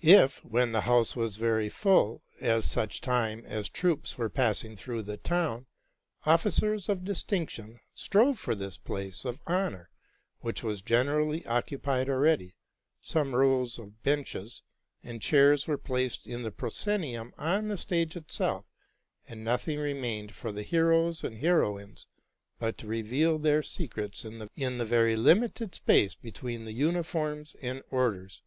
If, 0.00 0.42
when 0.42 0.72
the 0.72 0.80
house 0.80 1.14
was 1.14 1.36
very 1.36 1.68
full 1.68 2.22
at 2.40 2.64
such 2.64 3.02
time 3.02 3.44
as 3.44 3.68
troops 3.68 4.16
were 4.16 4.30
passing 4.30 4.74
through 4.74 5.02
the 5.02 5.18
town, 5.18 5.66
officers 6.24 6.88
of 6.88 7.04
distinction 7.04 7.80
strove 7.92 8.38
for 8.38 8.54
this 8.54 8.78
place 8.78 9.26
of 9.26 9.38
honor, 9.46 9.90
which 10.40 10.62
was 10.62 10.80
generally 10.80 11.44
occupied 11.44 12.08
already, 12.08 12.56
some 13.02 13.34
rows 13.34 13.78
of 13.78 14.02
benches 14.02 14.62
and 15.02 15.20
chairs 15.20 15.68
were 15.68 15.76
placed 15.76 16.26
in 16.26 16.42
the 16.42 16.50
proscenium 16.50 17.34
on 17.36 17.68
the 17.68 17.76
stage 17.76 18.16
itself, 18.16 18.64
and 19.28 19.44
nothing 19.44 19.78
re 19.78 19.92
inained 19.92 20.32
for 20.32 20.52
the 20.52 20.62
heroes 20.62 21.22
and 21.22 21.36
heroines 21.36 22.06
but 22.58 22.78
to 22.78 22.86
reveal 22.86 23.38
their 23.38 23.62
secrets 23.62 24.24
in 24.24 24.38
the 24.38 24.86
very 24.86 25.16
limited 25.16 25.74
space 25.74 26.14
between 26.14 26.64
the 26.64 26.72
uniforms 26.72 27.54
and 27.60 27.82
orders. 27.90 28.40